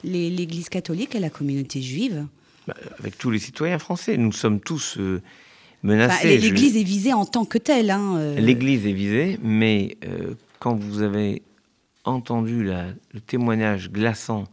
l'Église 0.04 0.68
catholique 0.68 1.14
et 1.14 1.20
la 1.20 1.30
communauté 1.30 1.80
juive? 1.80 2.26
Bah, 2.66 2.74
Avec 2.98 3.16
tous 3.16 3.30
les 3.30 3.38
citoyens 3.38 3.78
français, 3.78 4.16
nous 4.16 4.32
sommes 4.32 4.60
tous 4.60 4.98
euh, 4.98 5.22
menacés. 5.82 6.38
L'Église 6.38 6.76
est 6.76 6.82
visée 6.82 7.12
en 7.12 7.24
tant 7.24 7.44
que 7.44 7.58
telle. 7.58 7.90
Hein, 7.90 8.16
euh. 8.16 8.40
L'Église 8.40 8.86
est 8.86 8.92
visée, 8.92 9.38
mais 9.42 9.96
euh, 10.04 10.34
quand 10.58 10.74
vous 10.74 11.02
avez 11.02 11.42
entendu 12.04 12.64
le 12.64 13.20
témoignage 13.26 13.90
glaçant 13.90 14.44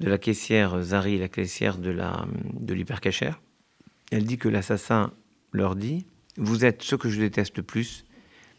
de 0.00 0.08
la 0.08 0.18
caissière 0.18 0.82
Zari, 0.82 1.18
la 1.18 1.28
caissière 1.28 1.76
de 1.78 2.74
l'hypercachère, 2.74 3.34
de 3.34 4.16
elle 4.16 4.24
dit 4.24 4.38
que 4.38 4.48
l'assassin 4.48 5.12
leur 5.52 5.76
dit 5.76 6.06
Vous 6.36 6.64
êtes 6.64 6.82
ce 6.82 6.96
que 6.96 7.08
je 7.08 7.20
déteste 7.20 7.58
le 7.58 7.62
plus, 7.62 8.04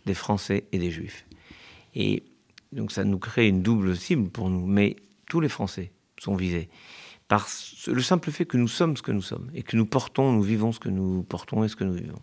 des 0.05 0.13
Français 0.13 0.65
et 0.71 0.77
des 0.77 0.91
Juifs. 0.91 1.25
Et 1.95 2.23
donc 2.71 2.91
ça 2.91 3.03
nous 3.03 3.19
crée 3.19 3.47
une 3.47 3.61
double 3.61 3.95
cible 3.97 4.29
pour 4.29 4.49
nous. 4.49 4.65
Mais 4.65 4.95
tous 5.27 5.39
les 5.39 5.49
Français 5.49 5.91
sont 6.19 6.35
visés 6.35 6.69
par 7.27 7.47
le 7.87 8.01
simple 8.01 8.29
fait 8.29 8.45
que 8.45 8.57
nous 8.57 8.67
sommes 8.67 8.97
ce 8.97 9.01
que 9.01 9.11
nous 9.11 9.21
sommes 9.21 9.49
et 9.53 9.63
que 9.63 9.77
nous 9.77 9.85
portons, 9.85 10.33
nous 10.33 10.41
vivons 10.41 10.71
ce 10.71 10.79
que 10.79 10.89
nous 10.89 11.23
portons 11.23 11.63
et 11.63 11.69
ce 11.69 11.75
que 11.75 11.85
nous 11.85 11.93
vivons. 11.93 12.21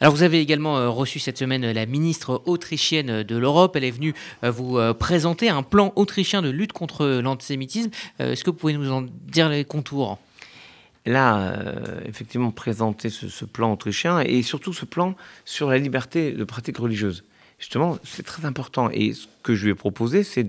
Alors 0.00 0.14
vous 0.14 0.22
avez 0.22 0.40
également 0.40 0.78
euh, 0.78 0.88
reçu 0.88 1.18
cette 1.18 1.38
semaine 1.38 1.70
la 1.70 1.86
ministre 1.86 2.42
autrichienne 2.46 3.22
de 3.22 3.36
l'Europe. 3.36 3.76
Elle 3.76 3.84
est 3.84 3.90
venue 3.90 4.14
euh, 4.44 4.50
vous 4.50 4.78
euh, 4.78 4.94
présenter 4.94 5.48
un 5.48 5.62
plan 5.62 5.92
autrichien 5.96 6.42
de 6.42 6.50
lutte 6.50 6.72
contre 6.72 7.06
l'antisémitisme. 7.06 7.90
Est-ce 8.18 8.42
que 8.42 8.50
vous 8.50 8.56
pouvez 8.56 8.72
nous 8.72 8.90
en 8.90 9.02
dire 9.02 9.48
les 9.48 9.64
contours? 9.64 10.18
Là, 11.06 11.54
effectivement, 12.04 12.50
présenter 12.50 13.08
ce, 13.08 13.44
plan 13.46 13.72
autrichien 13.72 14.20
et 14.20 14.42
surtout 14.42 14.74
ce 14.74 14.84
plan 14.84 15.14
sur 15.46 15.70
la 15.70 15.78
liberté 15.78 16.32
de 16.32 16.44
pratique 16.44 16.76
religieuse 16.76 17.24
justement, 17.60 17.98
c'est 18.02 18.24
très 18.24 18.44
important. 18.44 18.90
Et 18.90 19.12
ce 19.12 19.28
que 19.44 19.54
je 19.54 19.64
lui 19.64 19.72
ai 19.72 19.74
proposé, 19.74 20.24
c'est 20.24 20.46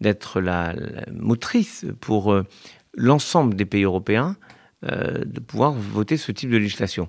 d'être 0.00 0.40
la, 0.40 0.74
motrice 1.12 1.84
pour 2.00 2.32
euh, 2.32 2.46
l'ensemble 2.94 3.56
des 3.56 3.64
pays 3.64 3.82
européens 3.82 4.36
euh, 4.84 5.24
de 5.24 5.40
pouvoir 5.40 5.72
voter 5.72 6.16
ce 6.16 6.30
type 6.30 6.50
de 6.50 6.58
législation. 6.58 7.08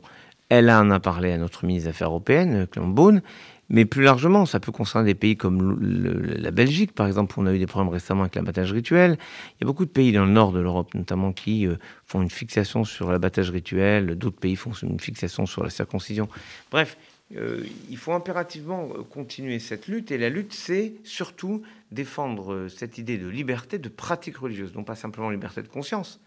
Elle 0.49 0.69
en 0.69 0.91
a 0.91 0.99
parlé 0.99 1.31
à 1.31 1.37
notre 1.37 1.65
ministre 1.65 1.87
des 1.87 1.89
Affaires 1.89 2.09
européennes, 2.09 2.67
Clément 2.67 2.87
Beaune. 2.89 3.21
Mais 3.69 3.85
plus 3.85 4.03
largement, 4.03 4.45
ça 4.45 4.59
peut 4.59 4.71
concerner 4.71 5.07
des 5.07 5.15
pays 5.15 5.35
comme 5.35 5.79
la 5.81 6.51
Belgique, 6.51 6.91
par 6.91 7.07
exemple, 7.07 7.37
où 7.37 7.41
on 7.41 7.47
a 7.47 7.53
eu 7.53 7.57
des 7.57 7.65
problèmes 7.65 7.91
récemment 7.91 8.21
avec 8.21 8.35
l'abattage 8.35 8.71
rituel. 8.71 9.17
Il 9.53 9.61
y 9.61 9.63
a 9.63 9.65
beaucoup 9.65 9.85
de 9.85 9.89
pays 9.89 10.11
dans 10.11 10.25
le 10.25 10.31
nord 10.31 10.51
de 10.51 10.59
l'Europe, 10.59 10.93
notamment, 10.93 11.33
qui 11.33 11.65
euh, 11.65 11.77
font 12.05 12.21
une 12.21 12.29
fixation 12.29 12.83
sur 12.83 13.11
l'abattage 13.11 13.49
rituel. 13.49 14.15
D'autres 14.15 14.39
pays 14.39 14.55
font 14.55 14.73
une 14.73 14.99
fixation 14.99 15.47
sur 15.47 15.63
la 15.63 15.71
circoncision. 15.71 16.29
Bref, 16.69 16.95
euh, 17.35 17.63
il 17.89 17.97
faut 17.97 18.13
impérativement 18.13 18.89
euh, 18.93 19.01
continuer 19.01 19.57
cette 19.57 19.87
lutte. 19.87 20.11
Et 20.11 20.19
la 20.19 20.29
lutte, 20.29 20.53
c'est 20.53 20.93
surtout 21.03 21.63
défendre 21.91 22.67
cette 22.67 22.99
idée 22.99 23.17
de 23.17 23.27
liberté 23.27 23.79
de 23.79 23.89
pratique 23.89 24.37
religieuse, 24.37 24.75
non 24.75 24.83
pas 24.83 24.95
simplement 24.95 25.31
liberté 25.31 25.63
de 25.63 25.67
conscience, 25.67 26.19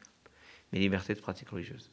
mais 0.73 0.81
liberté 0.81 1.15
de 1.15 1.21
pratique 1.21 1.49
religieuse. 1.49 1.89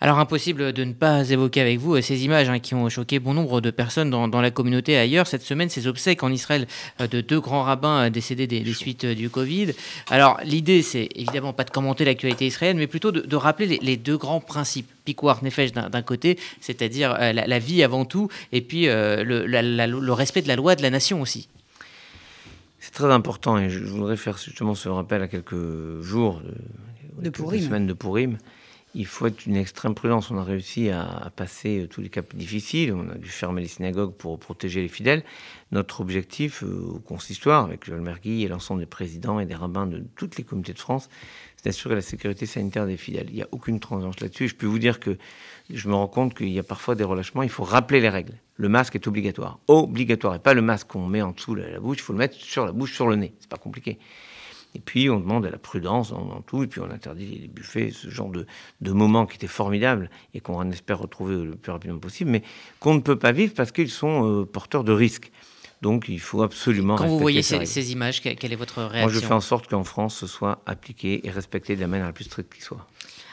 Alors 0.00 0.18
impossible 0.18 0.72
de 0.72 0.84
ne 0.84 0.92
pas 0.92 1.30
évoquer 1.30 1.60
avec 1.60 1.78
vous 1.78 1.96
euh, 1.96 2.00
ces 2.00 2.24
images 2.24 2.48
hein, 2.48 2.58
qui 2.58 2.74
ont 2.74 2.88
choqué 2.88 3.18
bon 3.18 3.34
nombre 3.34 3.60
de 3.60 3.70
personnes 3.70 4.10
dans, 4.10 4.40
la 4.40 4.50
communauté 4.50 4.92
et 4.92 4.98
ailleurs. 4.98 5.26
Cette 5.26 5.42
semaine, 5.42 5.68
ces 5.68 5.86
obsèques 5.86 6.22
en 6.22 6.30
Israël 6.30 6.66
euh, 7.00 7.06
de 7.06 7.20
deux 7.20 7.40
grands 7.40 7.62
rabbins 7.62 8.06
euh, 8.06 8.10
décédés 8.10 8.46
des, 8.46 8.64
suites 8.74 9.06
du 9.06 9.30
Covid. 9.30 9.72
Alors 10.10 10.38
l'idée, 10.44 10.82
c'est 10.82 11.08
évidemment 11.14 11.52
pas 11.52 11.64
de 11.64 11.70
commenter 11.70 12.04
l'actualité 12.04 12.46
israélienne, 12.46 12.78
mais 12.78 12.86
plutôt 12.86 13.12
de, 13.12 13.36
rappeler 13.36 13.78
les, 13.80 13.96
deux 13.96 14.16
grands 14.16 14.40
principes. 14.40 14.90
Piquoir 15.04 15.44
Nefesh 15.44 15.72
d'un 15.72 16.02
côté, 16.02 16.36
c'est-à-dire 16.60 17.16
la, 17.16 17.58
vie 17.60 17.84
avant 17.84 18.04
tout, 18.04 18.28
et 18.50 18.60
puis 18.60 18.86
le, 18.86 20.12
respect 20.12 20.42
de 20.42 20.48
la 20.48 20.56
loi 20.56 20.74
de 20.74 20.82
la 20.82 20.90
nation 20.90 21.20
aussi. 21.20 21.48
C'est 22.80 22.92
très 22.92 23.12
important 23.12 23.56
et 23.56 23.70
je 23.70 23.84
voudrais 23.84 24.16
faire 24.16 24.36
justement 24.36 24.74
ce 24.74 24.88
rappel 24.88 25.22
à 25.22 25.28
quelques 25.28 26.00
jours 26.02 26.42
de, 27.18 27.30
de 27.30 27.58
semaines 27.58 27.86
de 27.86 27.92
Purim 27.92 28.38
il 28.96 29.06
faut 29.06 29.26
être 29.26 29.44
une 29.44 29.56
extrême 29.56 29.94
prudence. 29.94 30.30
On 30.30 30.38
a 30.38 30.42
réussi 30.42 30.88
à, 30.88 31.30
passer 31.36 31.80
euh, 31.82 31.86
tous 31.86 32.00
les 32.00 32.08
caps 32.08 32.34
difficiles. 32.34 32.94
On 32.94 33.10
a 33.10 33.14
dû 33.14 33.28
fermer 33.28 33.60
les 33.60 33.68
synagogues 33.68 34.14
pour 34.14 34.38
protéger 34.38 34.80
les 34.80 34.88
fidèles. 34.88 35.22
Notre 35.70 36.00
objectif 36.00 36.62
euh, 36.62 36.94
au 36.94 36.98
consistoire, 36.98 37.64
avec 37.64 37.84
Joël 37.84 38.00
Mergui 38.00 38.42
et 38.42 38.48
l'ensemble 38.48 38.80
des 38.80 38.86
présidents 38.86 39.38
et 39.38 39.44
des 39.44 39.54
rabbins 39.54 39.86
de 39.86 40.02
toutes 40.16 40.38
les 40.38 40.44
communautés 40.44 40.72
de 40.72 40.78
France, 40.78 41.10
c'est 41.56 41.66
d'assurer 41.66 41.94
la 41.94 42.00
sécurité 42.00 42.46
sanitaire 42.46 42.86
des 42.86 42.96
fidèles. 42.96 43.26
Il 43.28 43.36
n'y 43.36 43.42
a 43.42 43.48
aucune 43.52 43.80
transience 43.80 44.18
là-dessus. 44.20 44.48
je 44.48 44.54
peux 44.54 44.66
vous 44.66 44.78
dire 44.78 44.98
que 44.98 45.18
je 45.68 45.88
me 45.88 45.94
rends 45.94 46.08
compte 46.08 46.34
qu'il 46.34 46.48
y 46.48 46.58
a 46.58 46.62
parfois 46.62 46.94
des 46.94 47.04
relâchements. 47.04 47.42
Il 47.42 47.50
faut 47.50 47.64
rappeler 47.64 48.00
les 48.00 48.08
règles. 48.08 48.32
Le 48.56 48.70
masque 48.70 48.94
est 48.94 49.06
obligatoire. 49.06 49.58
Obligatoire. 49.68 50.36
Et 50.36 50.38
pas 50.38 50.54
le 50.54 50.62
masque 50.62 50.86
qu'on 50.86 51.06
met 51.06 51.20
en 51.20 51.32
dessous 51.32 51.54
de 51.54 51.60
la 51.60 51.80
bouche. 51.80 51.98
Il 51.98 52.02
faut 52.02 52.14
le 52.14 52.18
mettre 52.18 52.36
sur 52.36 52.64
la 52.64 52.72
bouche, 52.72 52.94
sur 52.94 53.08
le 53.08 53.16
nez. 53.16 53.34
C'est 53.40 53.50
pas 53.50 53.58
compliqué. 53.58 53.98
Et 54.76 54.78
puis, 54.78 55.08
on 55.08 55.18
demande 55.18 55.46
à 55.46 55.50
la 55.50 55.56
prudence 55.56 56.10
dans, 56.10 56.42
tout, 56.42 56.62
et 56.62 56.66
puis 56.66 56.82
on 56.82 56.90
interdit 56.90 57.38
les 57.40 57.48
buffets, 57.48 57.90
ce 57.94 58.10
genre 58.10 58.28
de, 58.28 58.44
de 58.82 58.92
moments 58.92 59.24
qui 59.24 59.36
étaient 59.36 59.46
formidables 59.46 60.10
et 60.34 60.40
qu'on 60.40 60.70
espère 60.70 60.98
retrouver 60.98 61.34
le 61.34 61.56
plus 61.56 61.72
rapidement 61.72 61.98
possible, 61.98 62.30
mais 62.30 62.42
qu'on 62.78 62.92
ne 62.92 63.00
peut 63.00 63.18
pas 63.18 63.32
vivre 63.32 63.54
parce 63.54 63.72
qu'ils 63.72 63.88
sont 63.88 64.28
euh, 64.28 64.44
porteurs 64.44 64.84
de 64.84 64.92
risques. 64.92 65.32
Donc, 65.80 66.10
il 66.10 66.20
faut 66.20 66.42
absolument. 66.42 66.96
Quand 66.96 67.06
vous 67.06 67.18
voyez 67.18 67.40
ces, 67.40 67.92
images, 67.92 68.20
quelle 68.20 68.52
est 68.52 68.56
votre 68.56 68.82
réaction 68.82 69.10
Moi, 69.10 69.18
je 69.18 69.26
fais 69.26 69.32
en 69.32 69.40
sorte 69.40 69.66
qu'en 69.66 69.84
France, 69.84 70.14
ce 70.14 70.26
soit 70.26 70.60
appliqué 70.66 71.26
et 71.26 71.30
respecté 71.30 71.74
de 71.74 71.80
la 71.80 71.86
manière 71.86 72.06
la 72.06 72.12
plus 72.12 72.24
stricte 72.24 72.52
qui 72.52 72.60
soit. 72.60 72.86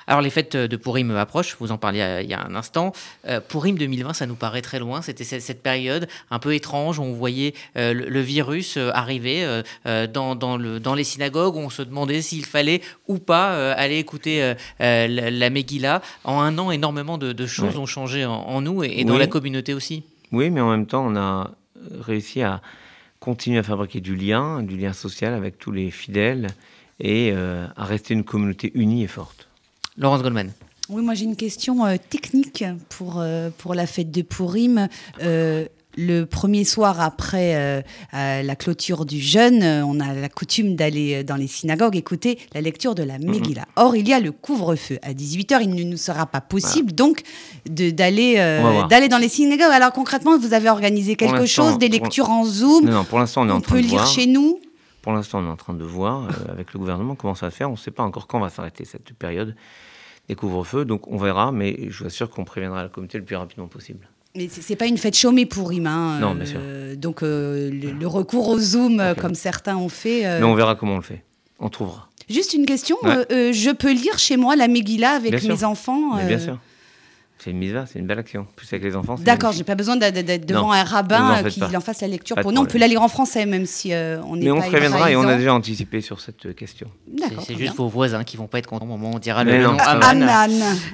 Alors 0.07 0.21
les 0.21 0.29
fêtes 0.29 0.55
de 0.55 0.75
Pourim 0.77 1.11
approchent, 1.15 1.55
vous 1.59 1.71
en 1.71 1.77
parliez 1.77 2.03
il 2.21 2.29
y 2.29 2.33
a 2.33 2.45
un 2.45 2.55
instant. 2.55 2.93
Euh, 3.27 3.39
Pourim 3.39 3.77
2020, 3.77 4.13
ça 4.13 4.25
nous 4.25 4.35
paraît 4.35 4.61
très 4.61 4.79
loin. 4.79 5.01
C'était 5.01 5.23
cette, 5.23 5.63
période 5.63 6.07
un 6.31 6.39
peu 6.39 6.53
étrange 6.53 6.99
où 6.99 7.03
on 7.03 7.13
voyait 7.13 7.53
euh, 7.77 7.93
le, 7.93 8.19
virus 8.19 8.77
euh, 8.77 8.89
arriver 8.93 9.45
dans, 9.85 10.95
les 10.95 11.03
synagogues, 11.03 11.55
où 11.55 11.59
on 11.59 11.69
se 11.69 11.81
demandait 11.81 12.21
s'il 12.21 12.45
fallait 12.45 12.81
ou 13.07 13.17
pas 13.19 13.73
aller 13.73 13.97
écouter 13.97 14.53
la, 14.79 15.07
la, 15.07 15.49
Megillah. 15.49 16.01
En 16.23 16.41
un 16.41 16.57
an, 16.57 16.71
énormément 16.71 17.17
de, 17.17 17.45
choses 17.45 17.77
ont 17.77 17.85
changé 17.85 18.25
en, 18.25 18.61
nous 18.61 18.83
et, 18.83 19.03
dans 19.03 19.17
la 19.17 19.27
communauté 19.27 19.73
aussi. 19.73 20.03
Oui, 20.31 20.49
mais 20.49 20.61
en 20.61 20.69
même 20.69 20.87
temps, 20.87 21.05
on 21.05 21.15
a 21.15 21.51
réussi 21.99 22.41
à 22.41 22.61
continuer 23.19 23.59
à 23.59 23.63
fabriquer 23.63 24.01
du 24.01 24.15
lien, 24.15 24.63
du 24.63 24.77
lien 24.77 24.93
social 24.93 25.33
avec 25.33 25.59
tous 25.59 25.71
les 25.71 25.91
fidèles 25.91 26.47
et 26.99 27.33
à 27.33 27.85
rester 27.85 28.13
une 28.13 28.23
communauté 28.23 28.71
unie 28.75 29.03
et 29.03 29.07
forte. 29.07 29.47
Laurence 29.97 30.21
Goldman. 30.21 30.51
Oui, 30.89 31.01
moi 31.01 31.13
j'ai 31.13 31.23
une 31.23 31.37
question 31.37 31.85
euh, 31.85 31.95
technique 32.09 32.65
pour, 32.89 33.15
euh, 33.19 33.49
pour 33.57 33.73
la 33.73 33.87
fête 33.87 34.11
de 34.11 34.21
Purim. 34.21 34.89
Euh, 35.21 35.65
le 35.95 36.23
premier 36.25 36.63
soir 36.63 36.99
après 36.99 37.83
la 38.11 38.55
clôture 38.55 39.05
du 39.05 39.19
jeûne, 39.19 39.63
on 39.63 39.99
a 39.99 40.11
la 40.11 40.27
coutume 40.27 40.75
d'aller 40.75 41.23
dans 41.23 41.35
les 41.35 41.45
synagogues 41.45 41.95
écouter 41.95 42.39
la 42.55 42.61
lecture 42.61 42.95
de 42.95 43.03
la 43.03 43.19
mhm. 43.19 43.29
Megillah. 43.29 43.65
Or, 43.75 43.95
il 43.95 44.09
y 44.09 44.13
a 44.13 44.19
le 44.19 44.31
couvre-feu. 44.31 44.97
À 45.03 45.13
18h, 45.13 45.59
il 45.61 45.69
ne 45.69 45.83
nous 45.83 45.97
sera 45.97 46.25
pas 46.25 46.41
possible 46.41 46.93
donc 46.93 47.21
d'aller 47.67 48.37
d'aller 48.89 49.07
dans 49.07 49.19
les 49.19 49.29
synagogues. 49.29 49.71
Alors 49.71 49.91
concrètement, 49.91 50.35
vous 50.39 50.55
avez 50.55 50.69
organisé 50.69 51.15
quelque 51.15 51.45
chose, 51.45 51.77
des 51.77 51.89
lectures 51.89 52.31
en 52.31 52.43
Zoom? 52.43 52.85
Non, 52.89 53.03
pour 53.03 53.19
l'instant, 53.19 53.43
on 53.43 53.49
est 53.49 53.51
en 53.51 53.61
train 53.61 53.75
de 53.75 53.81
lire 53.81 54.07
chez 54.07 54.25
nous? 54.25 54.57
Pour 55.03 55.11
l'instant, 55.11 55.39
on 55.39 55.45
est 55.45 55.51
en 55.51 55.57
train 55.57 55.75
de 55.75 55.83
voir 55.83 56.27
avec 56.49 56.73
le 56.73 56.79
gouvernement 56.79 57.13
comment 57.13 57.35
ça 57.35 57.47
va 57.47 57.51
faire. 57.51 57.69
On 57.69 57.73
ne 57.73 57.77
sait 57.77 57.91
pas 57.91 58.03
encore 58.03 58.25
quand 58.25 58.39
va 58.39 58.49
s'arrêter 58.49 58.85
cette 58.85 59.13
période 59.13 59.55
des 60.27 60.35
couvre-feux. 60.35 60.85
Donc 60.85 61.07
on 61.07 61.17
verra, 61.17 61.51
mais 61.51 61.89
je 61.89 61.99
vous 61.99 62.05
assure 62.05 62.29
qu'on 62.29 62.45
préviendra 62.45 62.81
la 62.81 62.89
communauté 62.89 63.17
le 63.17 63.25
plus 63.25 63.35
rapidement 63.35 63.67
possible. 63.67 64.07
Mais 64.35 64.47
c'est 64.49 64.75
pas 64.75 64.87
une 64.87 64.97
fête 64.97 65.15
chômée 65.15 65.45
pour 65.45 65.71
Hein, 65.71 66.19
non, 66.19 66.33
bien 66.33 66.45
sûr. 66.45 66.59
Euh, 66.59 66.95
donc 66.95 67.21
euh, 67.21 67.69
le, 67.69 68.07
recours 68.07 68.49
au 68.49 68.57
Zoom, 68.57 69.01
comme 69.19 69.35
certains 69.35 69.77
ont 69.77 69.89
fait. 69.89 70.25
Euh, 70.25 70.39
mais 70.39 70.45
on 70.45 70.55
verra 70.55 70.75
comment 70.75 70.93
on 70.93 70.97
le 70.97 71.03
fait. 71.03 71.23
On 71.59 71.69
trouvera. 71.69 72.09
Juste 72.29 72.53
une 72.53 72.65
question. 72.65 72.97
je 73.03 73.73
peux 73.73 73.91
lire 73.91 74.17
chez 74.17 74.37
moi 74.37 74.55
la 74.55 74.67
Megillah 74.67 75.11
avec 75.11 75.43
mes 75.43 75.63
enfants 75.63 76.17
Bien 76.25 76.39
sûr. 76.39 76.57
C'est 77.39 77.51
une 77.51 77.57
mise 77.57 77.75
c'est 77.87 77.99
une 77.99 78.07
belle 78.07 78.19
action. 78.19 78.47
Plus 78.55 78.71
avec 78.71 78.83
les 78.83 78.95
enfants. 78.95 79.15
D'accord, 79.19 79.51
j'ai 79.51 79.65
pas 79.65 79.75
besoin 79.75 79.97
d'être 79.97 80.45
devant 80.45 80.71
un 80.71 80.83
rabbin 80.83 81.43
qui 81.43 81.61
en 81.61 81.81
fasse 81.81 82.01
la 82.01 82.07
lecture. 82.07 82.37
Pour 82.37 82.53
nous, 82.53 82.61
on 82.61 82.65
peut 82.65 82.77
la 82.77 82.87
lire 82.87 83.01
en 83.01 83.09
français, 83.09 83.45
même 83.45 83.65
si 83.65 83.93
euh, 83.93 84.21
on 84.23 84.35
n'est 84.37 84.47
pas. 84.47 84.53
Mais 84.55 84.61
on 84.65 84.69
préviendra 84.69 85.11
et 85.11 85.15
on 85.15 85.27
a 85.27 85.35
déjà 85.35 85.53
anticipé 85.53 85.99
sur 86.01 86.21
cette 86.21 86.55
question. 86.55 86.89
C'est 87.45 87.57
juste 87.57 87.75
vos 87.75 87.87
voisins 87.87 88.23
qui 88.23 88.37
vont 88.37 88.47
pas 88.47 88.59
être 88.59 88.67
contents 88.67 88.85
au 88.85 88.87
moment 88.87 89.11
où 89.11 89.15
on 89.15 89.19
dira 89.19 89.43
le 89.43 89.61
nom 89.61 89.77
Aman. 89.77 90.23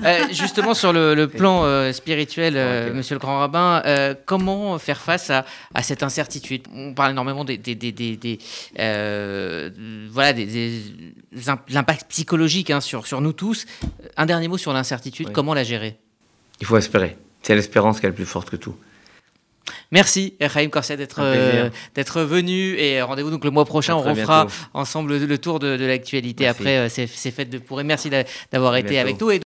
Euh, 0.04 0.26
justement, 0.32 0.74
sur 0.74 0.92
le, 0.92 1.28
plan 1.28 1.64
euh, 1.64 1.92
spirituel, 1.92 2.54
monsieur 2.94 3.16
le 3.16 3.20
grand 3.20 3.40
rabbin, 3.40 3.84
comment 4.26 4.80
faire 4.80 5.02
face 5.02 5.30
à, 5.30 5.46
cette 5.84 6.04
incertitude? 6.04 6.64
On 6.74 6.94
parle 6.94 7.12
énormément 7.12 7.46
des, 7.46 7.58
des, 7.58 8.40
voilà, 10.12 10.34
des, 10.34 10.82
l'impact 11.70 12.10
psychologique 12.10 12.72
hein, 12.72 12.82
sur, 12.82 13.06
sur 13.06 13.22
nous 13.22 13.34
tous. 13.34 13.66
Un 14.18 14.26
dernier 14.26 14.48
mot 14.48 14.58
sur 14.58 14.74
l'incertitude, 14.74 15.32
comment 15.32 15.54
la 15.54 15.64
gérer? 15.64 16.00
Il 16.60 16.66
faut 16.66 16.78
espérer. 16.78 17.18
C'est 17.42 17.56
l'espérance 17.56 18.00
qui 18.00 18.06
est 18.06 18.10
la 18.10 18.16
plus 18.16 18.26
forte 18.26 18.50
que 18.50 18.56
tout. 18.56 18.76
Merci, 19.92 20.36
Raïm 20.40 20.70
Corset, 20.70 20.98
d'être 20.98 21.20
euh, 21.20 21.70
d'être 21.96 22.22
venu. 22.22 22.76
Et 22.78 23.02
rendez-vous 23.02 23.32
donc 23.32 23.44
le 23.44 23.52
mois 23.52 23.66
prochain. 23.66 23.96
on 23.96 24.02
refera 24.02 24.48
ensemble 24.74 25.18
le, 25.18 25.38
tour 25.38 25.60
de, 25.60 25.68
l'actualité 25.68 26.48
après 26.48 26.78
euh, 26.78 26.90
ces, 26.90 27.08
fêtes 27.08 27.50
de 27.50 27.58
pourré. 27.58 27.84
Merci 27.84 28.10
d'avoir 28.52 28.76
été 28.76 29.00
avec 29.00 29.20
nous. 29.20 29.32